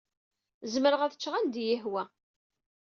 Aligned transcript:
Zemreɣ 0.73 1.01
ad 1.03 1.15
ččeɣ 1.17 1.33
anda 1.35 1.59
i 1.59 1.63
yi-ihwa. 1.67 2.03